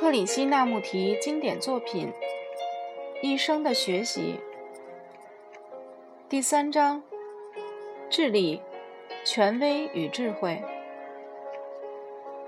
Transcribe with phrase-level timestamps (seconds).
[0.00, 2.08] 克里希那穆提经典作品
[3.20, 4.36] 《一生的学习》
[6.26, 7.02] 第三章：
[8.08, 8.62] 智力、
[9.26, 10.62] 权威与智慧。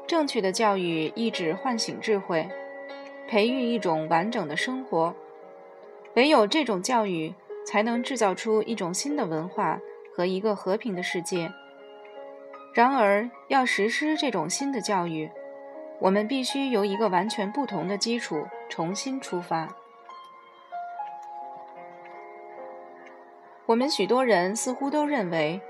[0.06, 2.48] 正确的教育意指唤醒智慧，
[3.28, 5.14] 培育一种完整的生活。
[6.14, 7.34] 唯有这种教育，
[7.66, 9.78] 才能制造出一种新的文化
[10.16, 11.52] 和一个和平的世界。
[12.72, 15.30] 然而，要实施这种新的教育，
[16.02, 19.72] 我们必须由一个完全不同的基础重新出发。
[23.66, 25.60] 我们许多人似乎都认为，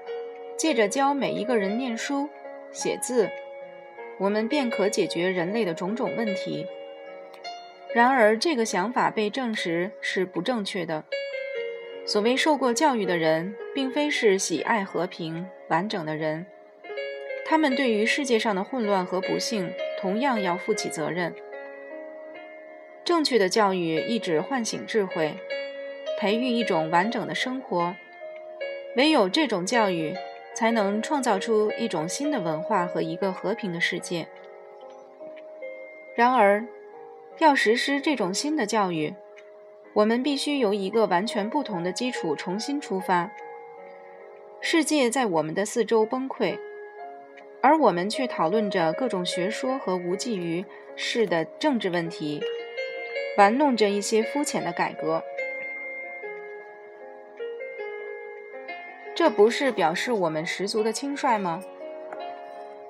[0.56, 2.30] 借着教每一个人念书、
[2.72, 3.28] 写字，
[4.18, 6.66] 我们便可解决人类的种种问题。
[7.94, 11.04] 然而，这个想法被证实是不正确的。
[12.06, 16.46] 所谓受过教育的人，并非是喜爱和平、完整的人。
[17.44, 19.70] 他们对于世界上的混乱和不幸，
[20.02, 21.32] 同样要负起责任。
[23.04, 25.36] 正确的教育意指唤醒智慧，
[26.18, 27.94] 培育一种完整的生活。
[28.96, 30.12] 唯有这种教育，
[30.54, 34.26] 才能创造出一种新的文化和一个和平的世界。
[36.16, 36.66] 然而，
[37.38, 39.14] 要实施这种新的教育，
[39.92, 43.30] 我们必须由一个完全不同的基础重新出发。
[44.60, 46.58] 世界在我们的四周崩溃。
[47.62, 50.64] 而我们却讨论着各种学说和无济于
[50.96, 52.42] 事的政治问题，
[53.38, 55.22] 玩弄着一些肤浅的改革。
[59.14, 61.62] 这不是表示我们十足的轻率吗？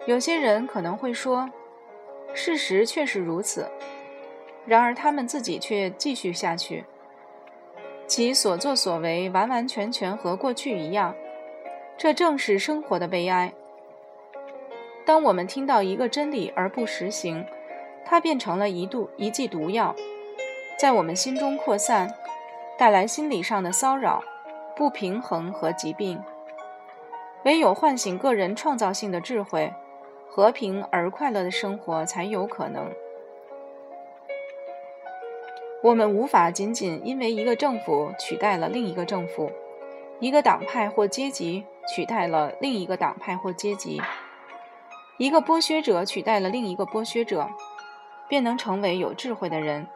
[0.06, 1.50] 有些人可能会说，
[2.32, 3.70] 事实确实如此。
[4.64, 6.84] 然而他们自己却继续下去，
[8.06, 11.14] 其所作所为完完全全和过去一样。
[11.98, 13.52] 这正是生活的悲哀。
[15.04, 17.44] 当我们听到一个真理而不实行，
[18.04, 19.94] 它变成了一度一剂毒药，
[20.78, 22.14] 在我们心中扩散，
[22.78, 24.22] 带来心理上的骚扰、
[24.76, 26.22] 不平衡和疾病。
[27.44, 29.72] 唯有唤醒个人创造性的智慧，
[30.28, 32.88] 和平而快乐的生活才有可能。
[35.82, 39.50] 我们无法仅仅因为一个政府取代了另一个政府，
[40.20, 44.00] 一个党派或阶级取代了另一个党派或阶级。
[45.22, 47.48] 一个剥削者取代了另一个剥削者，
[48.28, 49.86] 便能成为有智慧的人。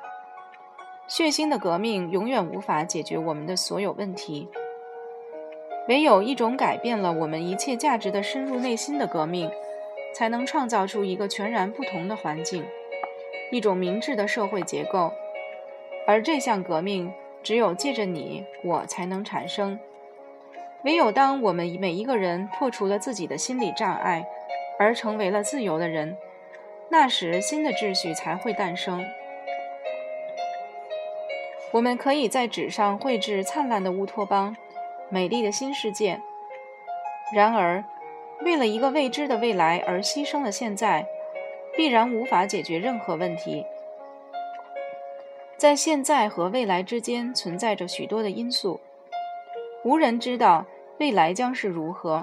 [1.09, 4.49] 血腥的革命永远无法解决我们的所有问题。
[5.89, 9.51] 唯有一种改变了我们一切价值的深入内心的革命，
[10.15, 12.65] 才能创造出一个全然不同的环境，
[13.51, 15.13] 一种明智的社会结构。
[16.07, 17.13] 而这项革命
[17.43, 19.77] 只有借着你我才能产生。
[20.85, 24.25] 唯有当我们每一个人破除了自己的心理障碍。
[24.79, 26.17] 而成为了自由的人，
[26.89, 29.05] 那时新的秩序才会诞生。
[31.73, 34.57] 我们可以在纸上绘制灿烂的乌托邦、
[35.09, 36.21] 美丽的新世界。
[37.35, 37.85] 然而，
[38.45, 41.07] 为了一个未知的未来而牺牲了现在，
[41.77, 43.67] 必然无法解决任何问题。
[45.57, 48.81] 在现在和未来之间存在着许多的因素，
[49.85, 50.65] 无人知道
[50.99, 52.23] 未来将是如何。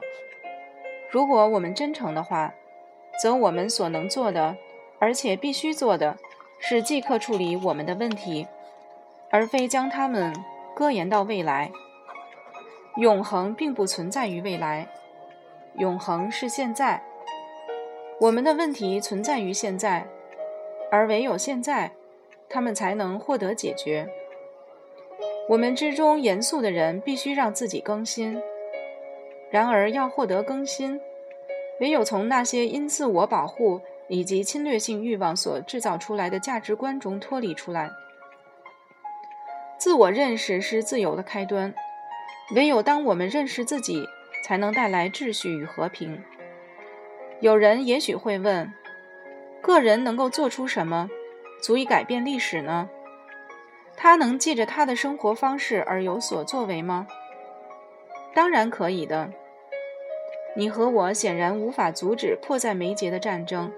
[1.13, 2.51] 如果我们真诚的话，
[3.21, 4.57] 则我们所能做的，
[4.97, 6.17] 而且必须做的，
[6.57, 8.47] 是即刻处理我们的问题，
[9.29, 10.33] 而非将它们
[10.75, 11.71] 搁延到未来。
[12.97, 14.87] 永恒并不存在于未来，
[15.77, 17.03] 永恒是现在。
[18.19, 20.07] 我们的问题存在于现在，
[20.89, 21.91] 而唯有现在，
[22.49, 24.09] 他们才能获得解决。
[25.47, 28.41] 我们之中严肃的人必须让自己更新。
[29.53, 30.99] 然而，要获得更新，
[31.79, 37.91] 唯有从那些因自我保护以及侵略性欲望所制造出来的价值观中脱离出来。
[39.77, 41.71] 自我认识是自由的开端。
[42.55, 44.09] 唯有当我们认识自己，
[44.43, 46.19] 才能带来秩序与和平。
[47.39, 48.73] 有人也许会问：
[49.61, 51.07] 个人能够做出什么，
[51.61, 52.89] 足以改变历史呢？
[53.95, 57.05] 他能借着他的生活方式而有所作为吗？
[58.33, 59.31] 当然可以的。
[60.55, 63.71] 你和我显然无法阻止迫在眉睫的战争，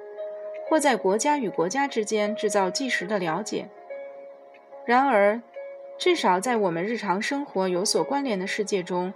[0.68, 3.70] 或在国家与国家之间制造即时的了解。
[4.86, 5.42] 然而，
[5.98, 9.14] 至少在我们日常生活有所关联的世界中，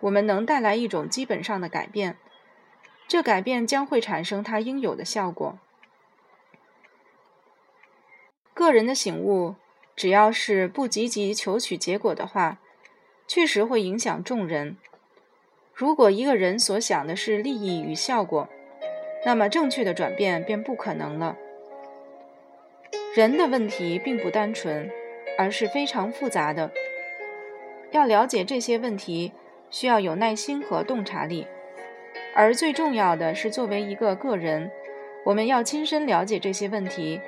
[0.00, 2.16] 我们能带来一种基本上的改变。
[3.06, 5.58] 这改变将会产生它应有的效果。
[8.54, 9.56] 个人的醒悟，
[9.94, 12.58] 只要是不积极求取结果的话，
[13.28, 14.78] 确实会影响众人。
[15.74, 18.48] 如果一个人所想的是利益与效果，
[19.26, 21.36] 那么正确的转变便不可能了。
[23.16, 24.88] 人的问题并不单纯，
[25.36, 26.70] 而是非常复杂的。
[27.90, 29.32] 要了解这些问题，
[29.68, 31.44] 需要有耐心和洞察力。
[32.36, 34.70] 而最重要的是，作为一个个人，
[35.24, 37.20] 我们要亲身了解这些问题，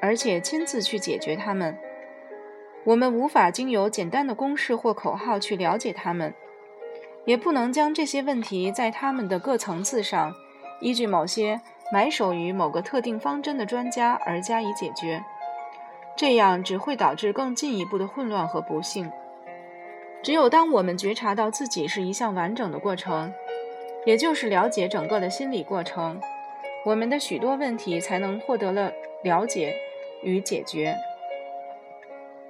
[0.00, 1.76] 而且亲自去解决它们。
[2.84, 6.34] 我们无法经由简单的公式或口号去了解它们，
[7.24, 10.34] 也不能将这些问题在他们的各层次上，
[10.80, 11.60] 依据某些
[11.92, 15.22] 埋首于某个特定方针的专家而加以解决。
[16.16, 19.10] 这样只会导致更进一步的混乱和不幸。
[20.22, 23.32] 只有当我们觉察到自己是一项完整的过程。
[24.04, 26.20] 也就是了解整个的心理过程，
[26.84, 28.90] 我们的许多问题才能获得了
[29.22, 29.76] 了解
[30.24, 30.96] 与解决，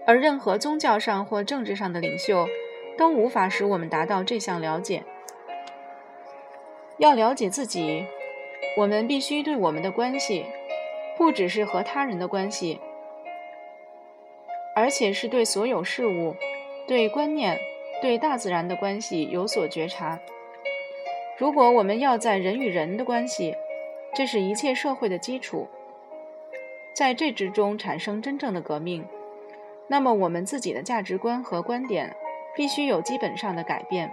[0.06, 2.48] 而任何宗教上或政治上的领袖
[2.96, 5.02] 都无法使我们达到这项了解。
[6.98, 8.06] 要了解自己，
[8.76, 10.46] 我们必须对我们的关系，
[11.16, 12.78] 不只是和他人的关系，
[14.76, 16.36] 而且是对所有事物、
[16.86, 17.58] 对观念、
[18.00, 20.20] 对大自然的关系有所觉察。
[21.38, 23.56] 如果我们要在人与人的关系，
[24.14, 25.66] 这是一切社会的基础，
[26.94, 29.04] 在这之中产生真正的革命，
[29.88, 32.14] 那么我们自己的价值观和观点
[32.54, 34.12] 必须有基本上的改变。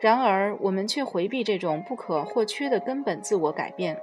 [0.00, 4.00] 然而，我们却回避这种不可或缺的根本自我改变，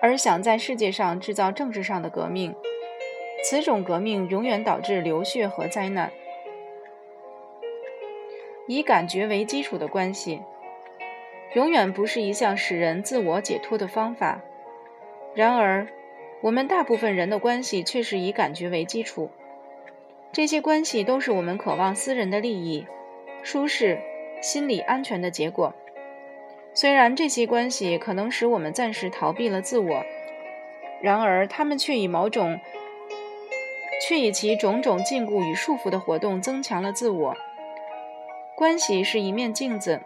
[0.00, 2.54] 而想在世界上制造政治上的革命。
[3.42, 6.10] 此种革命永远导致流血和灾难。
[8.66, 10.40] 以感觉为基础的关系。
[11.54, 14.40] 永远不是一项使人自我解脱的方法。
[15.34, 15.86] 然而，
[16.40, 19.30] 我们大部分人的关系却是以感觉为基础。
[20.34, 22.84] 这些关系都是我们渴望私人的利益、
[23.44, 24.00] 舒适、
[24.42, 25.72] 心理安全的结果。
[26.74, 30.04] 虽然这些关系可能使我们暂时逃避了自我，
[31.00, 32.58] 然而他们却以某种，
[34.08, 37.36] 却以其种种禁锢与束缚的活动增强了自我。
[38.56, 40.00] 关系是一面镜子。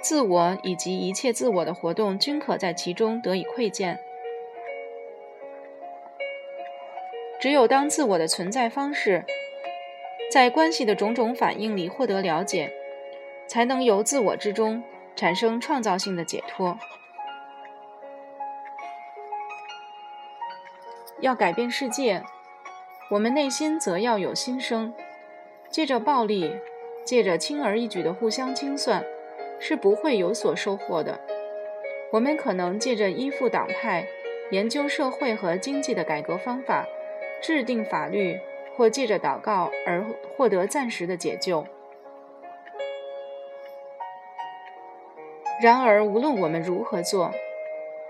[0.00, 3.98] 自我以及一切自我的活动均可在其中得以窥见。
[7.42, 9.24] 只有当自我的存在方式
[10.30, 12.72] 在关系的种种反应里获得了解，
[13.48, 14.80] 才能由自我之中
[15.16, 16.78] 产生创造性的解脱。
[21.18, 22.22] 要改变世界，
[23.10, 24.94] 我们内心则要有心声。
[25.68, 26.54] 借着暴力，
[27.04, 29.04] 借着轻而易举的互相清算。
[29.58, 31.20] 是不会有所收获的。
[32.12, 34.06] 我们可能借着依附党派、
[34.52, 36.86] 研究社会和经济的改革方法、
[37.42, 38.38] 制定法律，
[38.76, 40.04] 或借着祷告而
[40.36, 41.66] 获得暂时的解救。
[45.60, 47.32] 然而，无论我们如何做，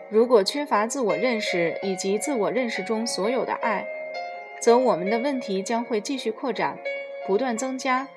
[0.09, 3.87] 如果缺乏自我认识以及自我认识中所有的爱，
[4.61, 6.79] 则我们的问题将会继续扩展，
[7.27, 8.09] 不断增加。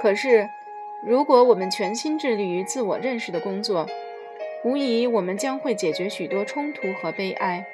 [0.00, 0.48] 可是，
[1.04, 3.86] 如果我们全心致力于自我认识的工作，
[4.64, 7.66] 无疑我们将会解决许多冲突和悲哀。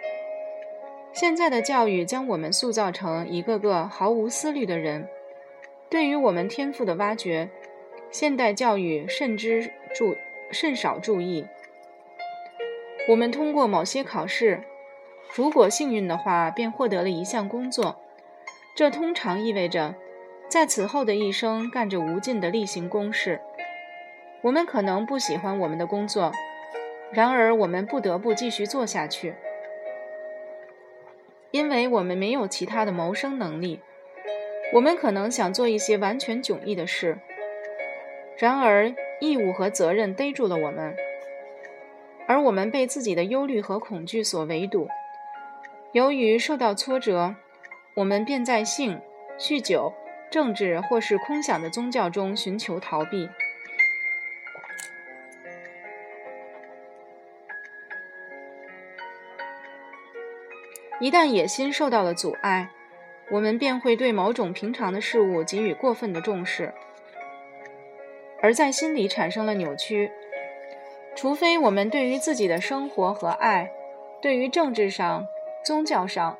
[1.12, 5.08] 现在的教育将我们塑造成一个个毫无思虑的人。
[5.90, 7.48] 对于我们天赋的挖掘，
[8.10, 10.16] 现代教育甚之注
[10.50, 11.46] 甚少注意。
[13.08, 14.62] 我们通过某些考试，
[15.34, 17.96] 如果幸运的话，便获得了一项工作。
[18.74, 19.94] 这通常意味着。
[20.48, 23.38] 在此后的一生，干着无尽的例行公事。
[24.40, 26.32] 我们可能不喜欢我们的工作，
[27.12, 29.34] 然而我们不得不继续做下去，
[31.50, 33.80] 因为我们没有其他的谋生能力。
[34.74, 37.18] 我们可能想做一些完全迥异的事，
[38.36, 40.94] 然而义务和责任逮住了我们，
[42.26, 44.88] 而我们被自己的忧虑和恐惧所围堵。
[45.92, 47.34] 由于受到挫折，
[47.94, 49.00] 我们便在性、
[49.38, 49.92] 酗酒。
[50.30, 53.30] 政治或是空想的宗教中寻求逃避。
[61.00, 62.70] 一旦野心受到了阻碍，
[63.30, 66.72] 我们便会对某种平常的事物给予过分的重视，
[68.40, 70.10] 而在心里产生了扭曲。
[71.14, 73.70] 除非我们对于自己的生活和爱，
[74.20, 75.26] 对于政治上、
[75.64, 76.36] 宗教上、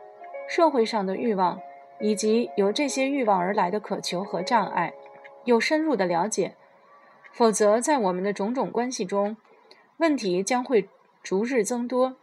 [0.48, 1.60] 社会上的欲望。
[2.00, 4.94] 以及由这些欲望而来的渴求和障碍，
[5.42, 6.54] 有深入的了解，
[7.32, 9.36] 否则在我们的种种关系中，
[9.96, 10.88] 问题将会
[11.24, 12.14] 逐日增多，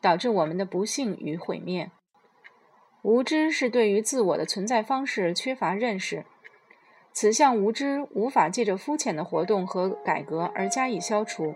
[0.00, 1.90] 导致我们的不幸与毁灭。
[3.02, 6.24] 无知是对于自我的存在方式缺乏认识，
[7.12, 11.54] 此项无知无法借着肤浅的活动和改革而加以消除，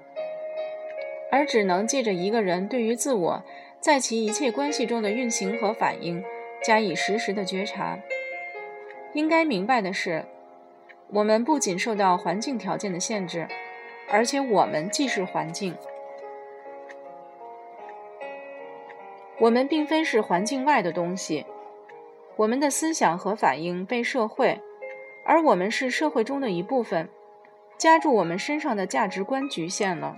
[1.31, 3.43] 而只能借着一个人对于自我
[3.81, 6.23] 在其一切关系中的运行和反应
[6.63, 7.99] 加以实时的觉察。
[9.13, 10.25] 应该明白的是，
[11.09, 13.47] 我们不仅受到环境条件的限制，
[14.09, 15.77] 而且我们既是环境。
[19.43, 21.45] 我们并非是环境外的东西，
[22.37, 24.61] 我们的思想和反应被社会，
[25.25, 27.09] 而我们是社会中的一部分，
[27.77, 30.17] 加注我们身上的价值观局限了。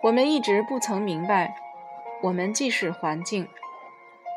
[0.00, 1.54] 我们一直不曾明白，
[2.22, 3.46] 我们既是环境，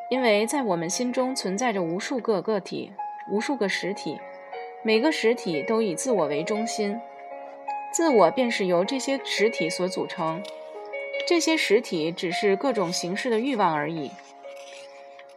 [0.10, 2.92] 因为在我们心中存在着无数个个体，
[3.30, 4.20] 无数个实体，
[4.84, 7.00] 每个实体都以自我为中心，
[7.94, 10.44] 自我便是由这些实体所组成。
[11.28, 14.12] 这些实体只是各种形式的欲望而已。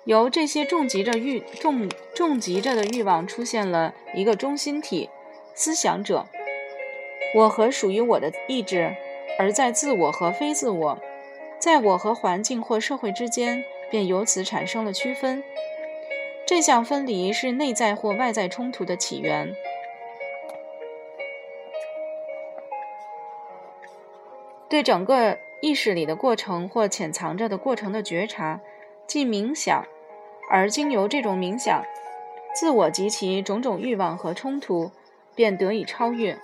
[0.05, 5.09] 由这些重集着欲重重集着的欲望，出现了一个中心体——
[5.55, 6.27] 思想者。
[7.37, 8.95] 我和属于我的意志，
[9.39, 10.99] 而在自我和非自我，
[11.59, 15.43] 在我和环境或社会之间，便由此产生了区分。
[16.47, 19.55] 这项分离是内在或外在冲突的起源。
[24.69, 25.39] 对整个。
[25.65, 28.61] 意识里的过程或潜藏着的过程的觉察，
[29.07, 29.83] 即冥想，
[30.51, 31.83] 而经由这种冥想，
[32.55, 34.91] 自我及其种种欲望和冲突
[35.35, 36.37] 便得以超越。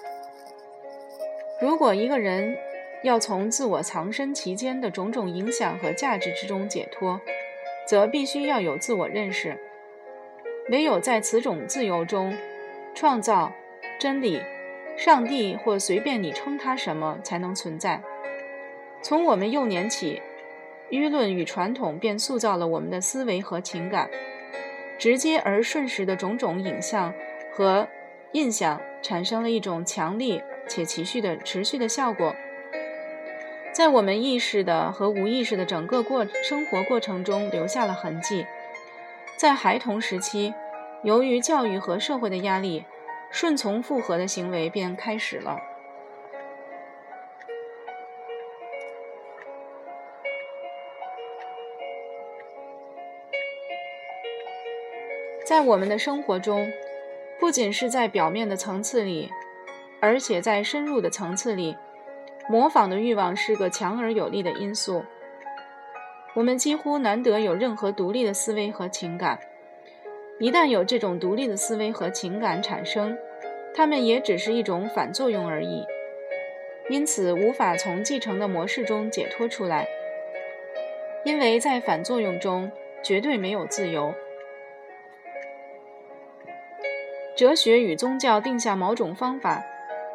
[1.60, 2.56] 如果一个人
[3.02, 7.20] 要从自我藏身其间的种种影响和价值之中解脱，
[7.86, 9.58] 则必须要有自我认识。
[10.70, 12.34] 唯有在此种自由中，
[12.94, 13.52] 创造、
[13.98, 14.40] 真理、
[14.96, 18.00] 上帝或随便你称它什么，才能存在。
[19.02, 20.20] 从我们幼年起，
[20.90, 24.10] 舆论与传统便塑造了我们的思维和情感，
[24.98, 27.14] 直接而瞬时的种种影像
[27.50, 27.88] 和
[28.32, 32.36] 印象，产生了一种强力且持续的持续的效果，
[33.72, 38.44] 在我们意识的和无意识的整个过生活过程中留下了痕迹。
[39.36, 40.52] 在孩童时期，
[41.02, 42.84] 由于教育和社会的压力，
[43.30, 45.58] 顺从复合的行为便开始了。
[55.50, 56.70] 在我们的生活中，
[57.40, 59.28] 不仅是在表面的层次里，
[59.98, 61.76] 而且在深入的层次里，
[62.48, 65.02] 模仿的欲望是个强而有力的因素。
[66.34, 69.40] 我们几乎难得有任何独立的思维和情感。
[70.38, 73.18] 一旦有这种独立的思维和情感产生，
[73.74, 75.84] 它们也只是一种反作用而已，
[76.88, 79.88] 因此无法从继承的模式中解脱出来。
[81.24, 82.70] 因为在反作用中
[83.02, 84.14] 绝对没有自由。
[87.40, 89.64] 哲学与宗教定下某种方法，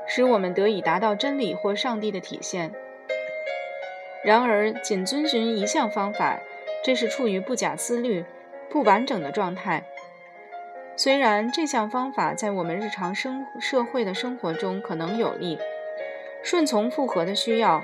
[0.05, 2.71] 使我们得以达到真理或上帝的体现。
[4.23, 6.39] 然而，仅遵循一项方法，
[6.83, 8.23] 这是处于不假思虑、
[8.69, 9.83] 不完整的状态。
[10.95, 15.57] 虽然这项方法在我们日常生社会的生活中可能有利，
[16.43, 17.83] 顺从复合的需要，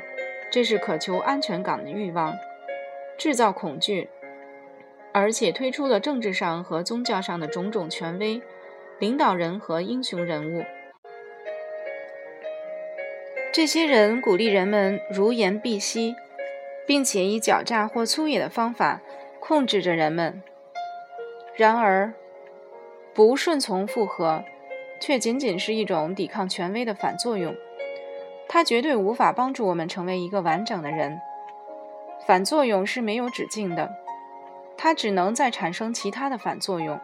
[0.52, 2.38] 这是渴求安全感的欲望，
[3.18, 4.08] 制造恐惧，
[5.12, 8.40] 而且推出了政治上和宗教上的种种权威。
[9.02, 10.64] 领导人和英雄人物，
[13.52, 16.16] 这些人鼓励人们如言必息，
[16.86, 19.02] 并且以狡诈或粗野的方法
[19.40, 20.44] 控制着人们。
[21.56, 22.14] 然而，
[23.16, 24.44] 不顺从复合，
[25.00, 27.56] 却仅仅是一种抵抗权威的反作用。
[28.48, 31.20] 它绝对无法帮助我们成为一个完整的人。
[32.28, 33.96] 反作用是没有止境的，
[34.78, 37.00] 它只能再产生其他的反作用。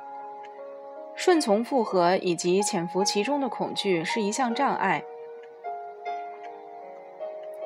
[1.17, 5.03] 顺从复合以及潜伏其中的恐惧是一项障碍。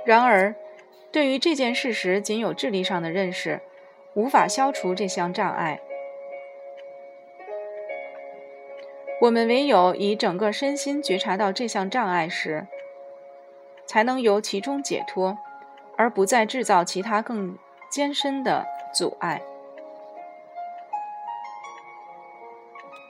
[0.06, 0.56] 然而，
[1.12, 3.62] 对于这件事实仅有智力上的认识，
[4.16, 5.80] 无法消除这项障碍。
[9.20, 12.66] 我们唯有以整个身心觉察到这项障碍时，
[13.86, 15.38] 才能由其中解脱，
[15.98, 17.56] 而不再制造其他更
[17.92, 19.42] 艰深的阻碍。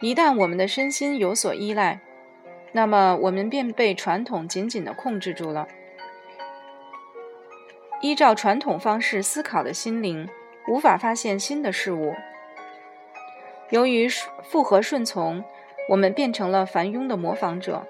[0.02, 2.00] 一旦我们的身心有所依赖，
[2.72, 5.68] 那么我们便被传统紧紧地控制住了。
[8.02, 10.28] 依照传统方式思考的心灵，
[10.68, 12.16] 无法发现新的事物。
[13.70, 14.10] 由于
[14.44, 15.44] 复合顺从，
[15.88, 17.86] 我们变成了繁庸的模仿者，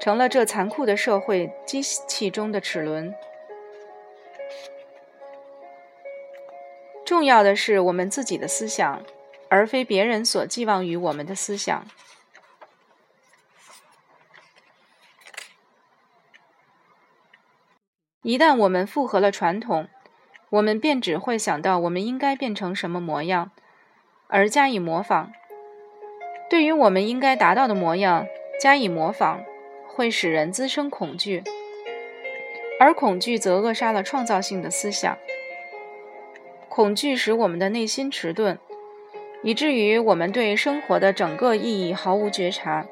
[0.00, 3.14] 成了这残酷的社会机器中的齿轮。
[7.04, 9.00] 重要的是我们自己的思想。
[9.48, 11.86] 而非别人所寄望于我们的思想。
[18.22, 19.88] 一旦我们复合了传统，
[20.50, 23.52] 我们便只会想到我们应该变成什么模样，
[24.26, 25.32] 而加以模仿。
[26.50, 28.26] 对于我们应该达到的模样
[28.60, 29.44] 加以模仿，
[29.86, 31.44] 会使人滋生恐惧，
[32.80, 35.16] 而恐惧则扼杀了创造性的思想。
[36.68, 38.58] 恐惧使我们的内心迟钝，
[39.46, 42.84] 以至于我们对生活的整个意义毫无觉察，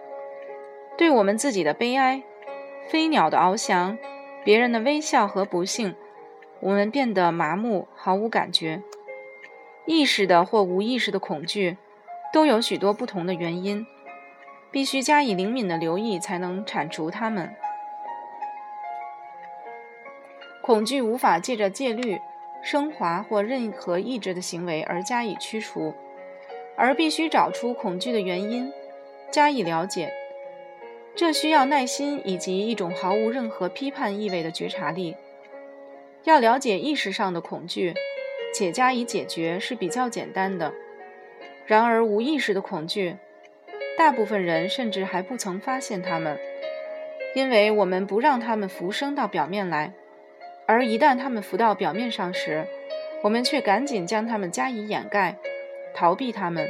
[0.96, 2.22] 对我们自己的悲哀、
[2.88, 3.98] 飞鸟的翱翔、
[4.44, 5.96] 别人的微笑和不幸，
[6.60, 8.80] 我们变得麻木，毫无感觉。
[9.84, 11.76] 意识的或无意识的恐惧，
[12.32, 13.84] 都有许多不同的原因，
[14.70, 17.52] 必须加以灵敏的留意，才能铲除它们。
[20.62, 22.20] 恐惧无法借着戒律。
[22.62, 25.92] 升华或任何抑制的行为而加以驱除，
[26.76, 28.72] 而必须找出恐惧的原因，
[29.30, 30.12] 加以了解。
[31.14, 35.16] 这需要耐心以及一种毫无任何批判意味的觉察力。
[36.24, 37.94] 要了解意识上的恐惧，
[38.52, 40.72] 且加以解决是比较简单的。
[41.66, 43.16] 然而，无意识的恐惧，
[43.96, 46.38] 大部分人甚至还不曾发现它们，
[47.34, 49.92] 因为我们不让它们浮升到表面来。
[50.66, 52.66] 而一旦它们浮到表面上时，
[53.22, 55.36] 我们却赶紧将它们加以掩盖，
[55.94, 56.68] 逃避它们。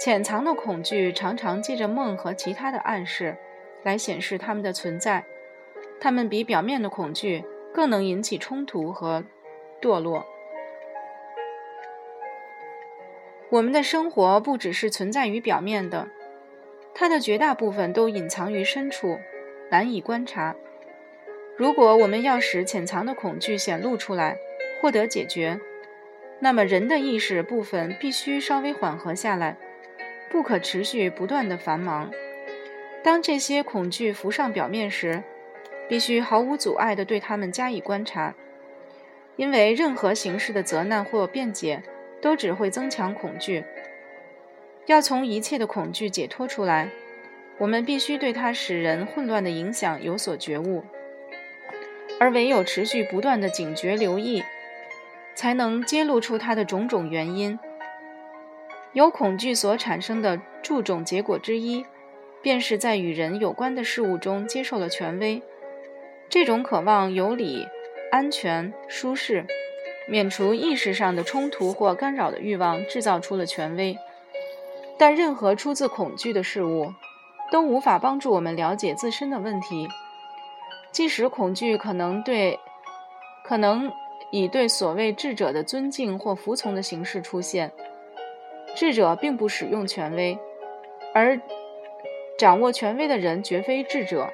[0.00, 3.36] 潜藏的恐惧常常借着梦和其他的暗示
[3.84, 5.24] 来显示它们的存在。
[6.00, 9.24] 它们比表面的恐惧更能引起冲突和
[9.80, 10.26] 堕落。
[13.50, 16.08] 我们的生活不只是存在于表面的，
[16.94, 19.20] 它的绝大部分都隐藏于深处，
[19.70, 20.56] 难以观察。
[21.56, 24.38] 如果我们要使潜藏的恐惧显露出来，
[24.80, 25.60] 获得解决，
[26.44, 29.56] 那么人的意识部分必须稍微缓和下来，
[30.28, 32.10] 不可持续不断的繁忙。
[33.00, 35.22] 当这些恐惧浮上表面时，
[35.88, 38.34] 必须毫无阻碍地对它们加以观察，
[39.36, 41.80] 因为任何形式的责难或辩解
[42.20, 43.62] 都只会增强恐惧。
[44.86, 46.88] 要从一切的恐惧解脱出来，
[47.58, 50.82] 我们必须对它使人混乱的影响有所觉悟。
[52.18, 54.42] 而唯有持续不断的警觉留意，
[55.34, 57.58] 才能揭露出它的种种原因。
[58.92, 61.86] 由恐惧所产生的注种结果之一，
[62.42, 65.42] 便是在与人有关的事物中接受了权威。
[66.28, 67.66] 这种渴望有理、
[68.10, 69.46] 安全、舒适，
[70.08, 73.96] 免除意识上的冲突或干扰的欲望，制造出了权威。
[74.98, 76.92] 但任何出自恐惧的事物，
[77.50, 79.88] 都无法帮助我们了解自身的问题。
[80.90, 82.60] 即使恐惧可能对，
[83.42, 83.90] 可能
[84.32, 87.70] 以对所谓智者的尊敬或服从的形式出现，
[88.74, 90.38] 智者并不使用权威，
[91.12, 91.38] 而
[92.38, 94.32] 掌握权威的人绝非智者。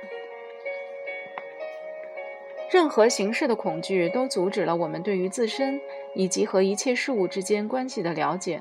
[2.70, 5.80] 任何形式的恐惧都阻止了我们对于自身
[6.14, 8.60] 以及和一切事物之间关系的了解。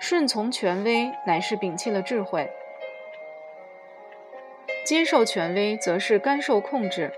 [0.00, 2.48] 顺从权威乃是摒弃了智慧。
[4.86, 7.12] 接受权威，则是甘受控制，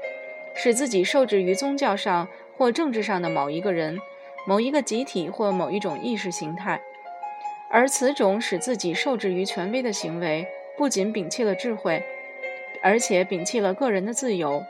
[0.55, 3.99] 使自己受制于宗教上或政治上的某一个人、
[4.47, 6.81] 某一个集体或某一种意识形态。
[7.71, 12.05] 而此种使自己受制于权威的行为，不仅摒弃了智慧，
[12.83, 14.63] 而且摒弃了个人的自由。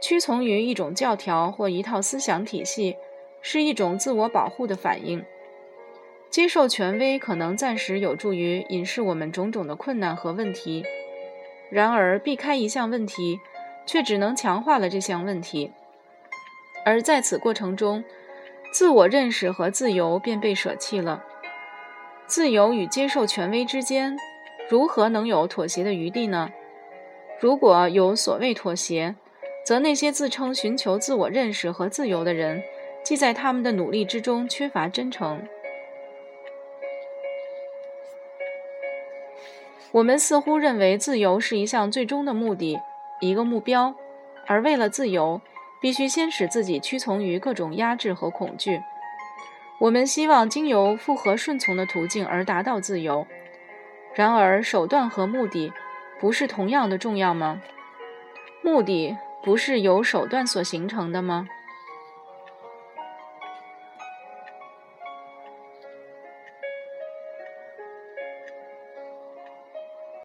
[0.00, 2.96] 屈从于一种教条或一套思想体系，
[3.40, 5.24] 是一种自我保护的反应。
[6.30, 10.84] 接受权威可能暂时有助于隐示我们种种的困难和问题。
[11.70, 13.38] 然而，避开一项问题，
[13.86, 15.72] 却只能强化了这项问题。
[16.84, 18.02] 而在此过程中，
[18.72, 21.24] 自我认识和自由便被舍弃了。
[22.26, 24.16] 自由与接受权威之间，
[24.68, 26.50] 如何能有妥协的余地呢？
[27.38, 29.14] 如果有所谓妥协，
[29.64, 32.62] 则那些自称寻求自我认识和自由的人，
[33.04, 35.46] 既在他们的努力之中缺乏真诚。
[39.90, 42.80] 我们似乎认为自由是一项最终的目的，
[43.22, 43.94] 一个目标，
[44.48, 45.40] 而为了自由，
[45.80, 48.82] 必须先使自己屈从于各种压制和恐惧。
[49.78, 53.24] 我们希望经由复合顺从的途径而达到自由。
[54.12, 55.72] 然而，手段和目的
[56.18, 57.62] 不是同样的重要吗？
[58.60, 61.46] 目的不是由手段所形成的吗？